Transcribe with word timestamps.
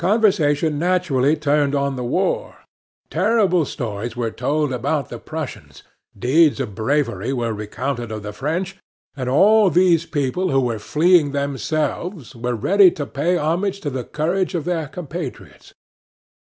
Conversation 0.01 0.79
naturally 0.79 1.35
turned 1.35 1.75
on 1.75 1.95
the 1.95 2.03
war. 2.03 2.65
Terrible 3.11 3.65
stories 3.65 4.15
were 4.15 4.31
told 4.31 4.73
about 4.73 5.09
the 5.09 5.19
Prussians, 5.19 5.83
deeds 6.17 6.59
of 6.59 6.73
bravery 6.73 7.31
were 7.33 7.53
recounted 7.53 8.11
of 8.11 8.23
the 8.23 8.33
French; 8.33 8.77
and 9.15 9.29
all 9.29 9.69
these 9.69 10.07
people 10.07 10.49
who 10.49 10.61
were 10.61 10.79
fleeing 10.79 11.33
themselves 11.33 12.35
were 12.35 12.55
ready 12.55 12.89
to 12.89 13.05
pay 13.05 13.37
homage 13.37 13.79
to 13.81 13.91
the 13.91 14.03
courage 14.03 14.55
of 14.55 14.65
their 14.65 14.87
compatriots. 14.87 15.75